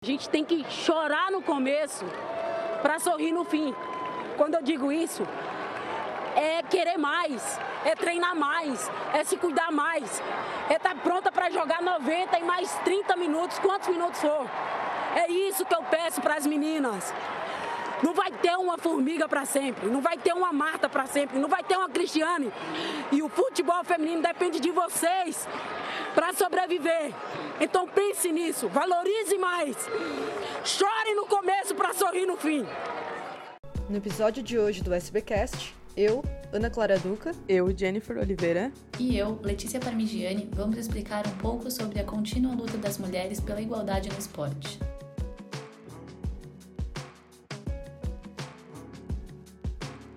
[0.00, 2.04] A gente tem que chorar no começo
[2.82, 3.74] para sorrir no fim.
[4.36, 5.26] Quando eu digo isso,
[6.36, 10.22] é querer mais, é treinar mais, é se cuidar mais,
[10.70, 14.48] é estar tá pronta para jogar 90 e mais 30 minutos, quantos minutos for.
[15.16, 17.12] É isso que eu peço para as meninas.
[18.00, 21.48] Não vai ter uma formiga para sempre, não vai ter uma Marta para sempre, não
[21.48, 22.52] vai ter uma Cristiane.
[23.10, 25.48] E o futebol feminino depende de vocês
[26.14, 27.12] para sobreviver.
[27.60, 29.76] Então pense nisso, valorize mais.
[30.64, 32.64] Chore no começo para sorrir no fim.
[33.88, 39.40] No episódio de hoje do SBcast, eu, Ana Clara Duca, eu, Jennifer Oliveira e eu,
[39.42, 44.18] Letícia Parmigiani, vamos explicar um pouco sobre a contínua luta das mulheres pela igualdade no
[44.18, 44.78] esporte.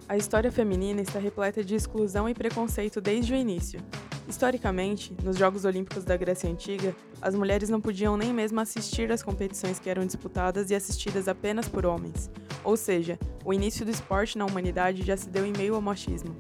[0.08, 3.80] A história feminina está repleta de exclusão e preconceito desde o início.
[4.28, 9.24] Historicamente, nos Jogos Olímpicos da Grécia Antiga, as mulheres não podiam nem mesmo assistir às
[9.24, 12.30] competições que eram disputadas e assistidas apenas por homens.
[12.64, 16.36] Ou seja, o início do esporte na humanidade já se deu em meio ao machismo.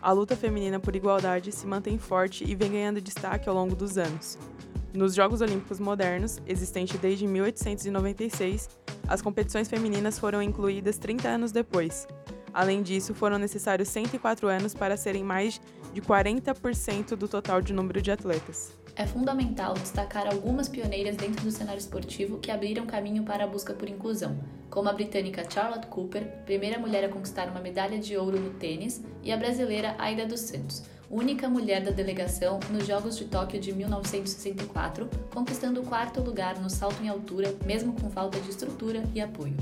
[0.00, 3.98] A luta feminina por igualdade se mantém forte e vem ganhando destaque ao longo dos
[3.98, 4.38] anos.
[4.94, 8.70] Nos Jogos Olímpicos modernos, existente desde 1896,
[9.06, 12.06] as competições femininas foram incluídas 30 anos depois,
[12.52, 15.60] Além disso, foram necessários 104 anos para serem mais
[15.92, 18.72] de 40% do total de número de atletas.
[18.94, 23.72] É fundamental destacar algumas pioneiras dentro do cenário esportivo que abriram caminho para a busca
[23.72, 24.36] por inclusão,
[24.68, 29.00] como a britânica Charlotte Cooper, primeira mulher a conquistar uma medalha de ouro no tênis,
[29.22, 33.72] e a brasileira Aida dos Santos, única mulher da delegação nos Jogos de Tóquio de
[33.72, 39.20] 1964, conquistando o quarto lugar no salto em altura, mesmo com falta de estrutura e
[39.20, 39.54] apoio.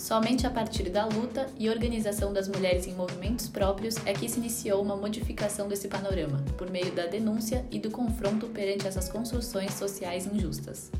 [0.00, 4.38] Somente a partir da luta e organização das mulheres em movimentos próprios é que se
[4.38, 9.74] iniciou uma modificação desse panorama, por meio da denúncia e do confronto perante essas construções
[9.74, 10.90] sociais injustas.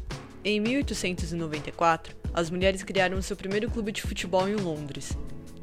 [0.44, 5.16] Em 1894, as mulheres criaram seu primeiro clube de futebol em Londres.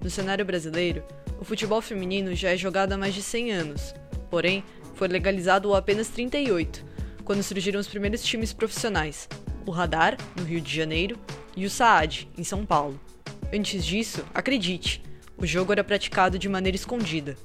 [0.04, 1.04] No cenário brasileiro,
[1.40, 3.94] o futebol feminino já é jogado há mais de 100 anos,
[4.32, 4.64] porém,
[4.96, 6.84] foi legalizado há apenas 38,
[7.24, 9.30] quando surgiram os primeiros times profissionais,
[9.64, 11.20] o Radar, no Rio de Janeiro,
[11.56, 13.00] e o Saad, em São Paulo.
[13.54, 15.02] Antes disso, acredite,
[15.38, 17.38] o jogo era praticado de maneira escondida.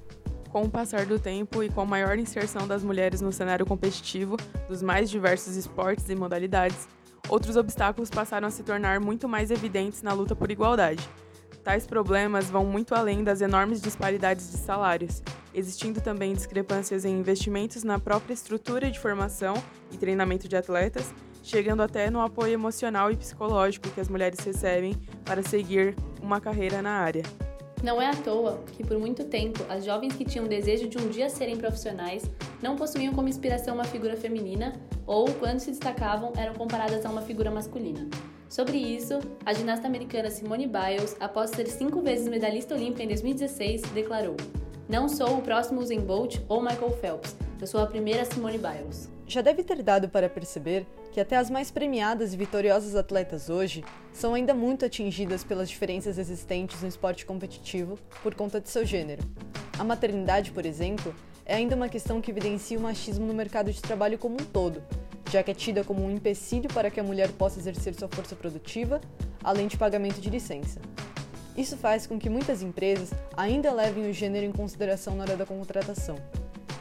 [0.51, 4.37] Com o passar do tempo e com a maior inserção das mulheres no cenário competitivo
[4.69, 6.89] dos mais diversos esportes e modalidades,
[7.29, 11.09] outros obstáculos passaram a se tornar muito mais evidentes na luta por igualdade.
[11.63, 15.23] Tais problemas vão muito além das enormes disparidades de salários,
[15.55, 19.55] existindo também discrepâncias em investimentos na própria estrutura de formação
[19.93, 24.95] e treinamento de atletas chegando até no apoio emocional e psicológico que as mulheres recebem
[25.25, 27.23] para seguir uma carreira na área.
[27.83, 31.09] Não é à toa que, por muito tempo, as jovens que tinham desejo de um
[31.09, 32.23] dia serem profissionais
[32.63, 34.73] não possuíam como inspiração uma figura feminina
[35.05, 38.09] ou, quando se destacavam, eram comparadas a uma figura masculina.
[38.49, 43.83] Sobre isso, a ginasta americana Simone Biles, após ser cinco vezes medalhista olímpica em 2016,
[43.95, 44.37] declarou:
[44.89, 49.11] Não sou o próximo Usain Bolt ou Michael Phelps, eu sou a primeira Simone Biles.
[49.33, 53.83] Já deve ter dado para perceber que até as mais premiadas e vitoriosas atletas hoje
[54.13, 59.23] são ainda muito atingidas pelas diferenças existentes no esporte competitivo por conta de seu gênero.
[59.79, 61.15] A maternidade, por exemplo,
[61.47, 64.83] é ainda uma questão que evidencia o machismo no mercado de trabalho como um todo,
[65.31, 68.37] já que é tida como um empecilho para que a mulher possa exercer sua força
[68.37, 69.01] produtiva,
[69.43, 70.79] além de pagamento de licença.
[71.57, 75.47] Isso faz com que muitas empresas ainda levem o gênero em consideração na hora da
[75.47, 76.17] contratação.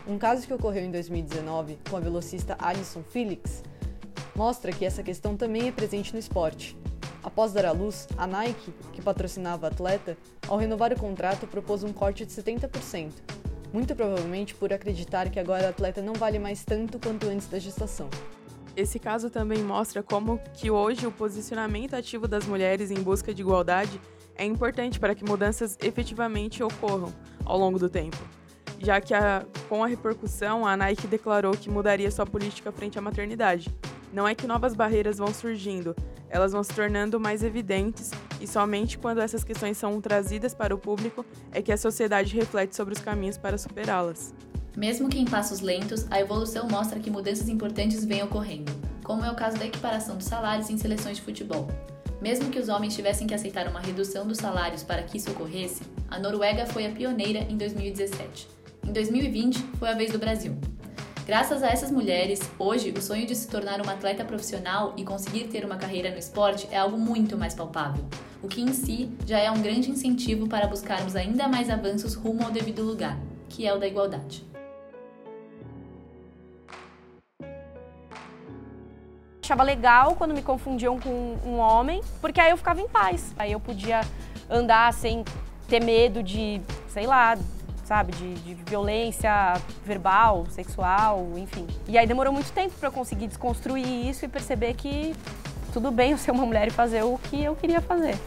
[0.07, 3.63] Um caso que ocorreu em 2019 com a velocista Alison Felix
[4.35, 6.75] mostra que essa questão também é presente no esporte.
[7.23, 10.17] Após dar à luz, a Nike, que patrocinava a atleta,
[10.47, 13.12] ao renovar o contrato propôs um corte de 70%,
[13.72, 17.59] muito provavelmente por acreditar que agora a atleta não vale mais tanto quanto antes da
[17.59, 18.09] gestação.
[18.75, 23.44] Esse caso também mostra como que hoje o posicionamento ativo das mulheres em busca de
[23.44, 24.01] igualdade
[24.35, 27.13] é importante para que mudanças efetivamente ocorram
[27.45, 28.18] ao longo do tempo
[28.84, 33.02] já que a, com a repercussão, a Nike declarou que mudaria sua política frente à
[33.02, 33.69] maternidade.
[34.12, 35.96] Não é que novas barreiras vão surgindo,
[36.30, 40.78] elas vão se tornando mais evidentes e somente quando essas questões são trazidas para o
[40.78, 44.33] público é que a sociedade reflete sobre os caminhos para superá-las.
[44.75, 48.72] Mesmo que em passos lentos, a evolução mostra que mudanças importantes vêm ocorrendo,
[49.04, 51.68] como é o caso da equiparação dos salários em seleções de futebol.
[52.22, 55.83] Mesmo que os homens tivessem que aceitar uma redução dos salários para que isso ocorresse,
[56.10, 58.61] a Noruega foi a pioneira em 2017
[58.92, 60.58] em 2020 foi a vez do Brasil.
[61.26, 65.46] Graças a essas mulheres, hoje o sonho de se tornar uma atleta profissional e conseguir
[65.46, 68.04] ter uma carreira no esporte é algo muito mais palpável,
[68.44, 72.44] o que em si já é um grande incentivo para buscarmos ainda mais avanços rumo
[72.44, 73.18] ao devido lugar,
[73.48, 74.44] que é o da igualdade.
[79.42, 83.34] achava legal quando me confundiam com um homem, porque aí eu ficava em paz.
[83.38, 84.00] Aí eu podia
[84.50, 85.26] andar sem
[85.68, 87.38] ter medo de, sei lá,
[87.92, 91.68] sabe, de, de violência verbal, sexual, enfim.
[91.90, 95.14] E aí demorou muito tempo para eu conseguir desconstruir isso e perceber que
[95.74, 98.18] tudo bem eu ser uma mulher e fazer o que eu queria fazer.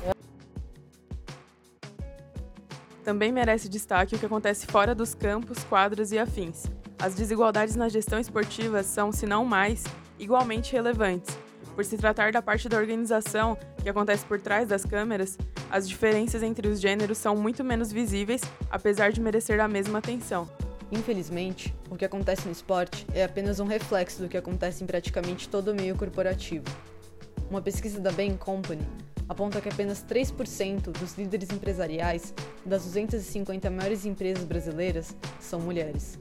[3.03, 6.67] Também merece destaque o que acontece fora dos campos, quadras e afins.
[6.99, 9.83] As desigualdades na gestão esportiva são, se não mais,
[10.19, 11.39] igualmente relevantes.
[11.75, 15.37] Por se tratar da parte da organização que acontece por trás das câmeras,
[15.69, 20.49] as diferenças entre os gêneros são muito menos visíveis, apesar de merecer a mesma atenção.
[20.93, 25.49] Infelizmente, o que acontece no esporte é apenas um reflexo do que acontece em praticamente
[25.49, 26.65] todo o meio corporativo.
[27.51, 28.87] Uma pesquisa da Bain Company
[29.29, 32.33] aponta que apenas 3% dos líderes empresariais
[32.65, 36.19] das 250 maiores empresas brasileiras são mulheres.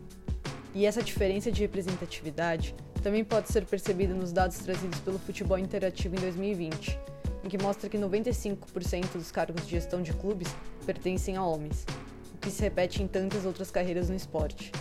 [0.75, 6.15] E essa diferença de representatividade também pode ser percebida nos dados trazidos pelo Futebol Interativo
[6.15, 6.99] em 2020,
[7.43, 10.47] em que mostra que 95% dos cargos de gestão de clubes
[10.83, 11.85] pertencem a homens,
[12.33, 14.71] o que se repete em tantas outras carreiras no esporte.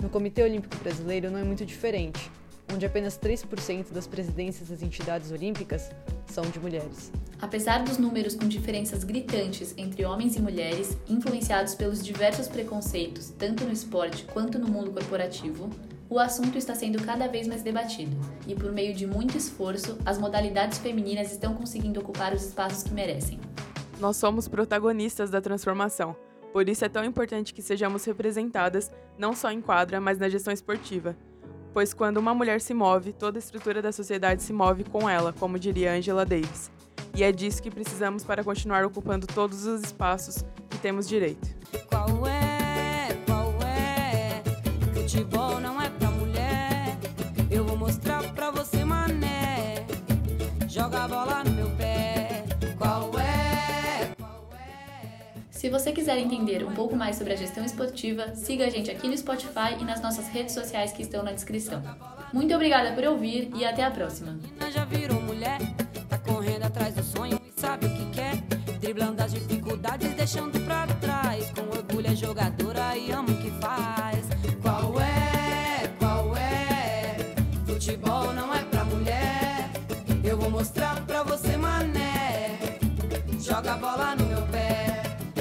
[0.00, 2.30] No Comitê Olímpico Brasileiro não é muito diferente,
[2.72, 5.90] onde apenas 3% das presidências das entidades olímpicas
[6.26, 7.12] são de mulheres.
[7.40, 13.64] Apesar dos números com diferenças gritantes entre homens e mulheres, influenciados pelos diversos preconceitos, tanto
[13.64, 15.70] no esporte quanto no mundo corporativo,
[16.10, 20.18] o assunto está sendo cada vez mais debatido, e por meio de muito esforço, as
[20.18, 23.38] modalidades femininas estão conseguindo ocupar os espaços que merecem.
[24.00, 26.16] Nós somos protagonistas da transformação.
[26.52, 30.52] Por isso é tão importante que sejamos representadas não só em quadra, mas na gestão
[30.52, 31.16] esportiva,
[31.72, 35.32] pois quando uma mulher se move, toda a estrutura da sociedade se move com ela,
[35.32, 36.77] como diria Angela Davis.
[37.14, 41.48] E é disso que precisamos para continuar ocupando todos os espaços que temos direito.
[41.88, 43.08] Qual é?
[43.26, 44.42] Qual é?
[44.94, 46.96] Futebol não é pra mulher.
[47.50, 49.86] Eu vou mostrar pra você, mané.
[50.68, 52.44] Joga a bola no meu pé.
[52.78, 54.12] Qual é?
[54.16, 55.08] Qual é?
[55.50, 59.08] Se você quiser entender um pouco mais sobre a gestão esportiva, siga a gente aqui
[59.08, 61.82] no Spotify e nas nossas redes sociais que estão na descrição.
[62.32, 64.38] Muito obrigada por ouvir e até a próxima.
[68.98, 71.52] Driblando as dificuldades, deixando pra trás.
[71.52, 73.32] Com orgulho é jogadora e ama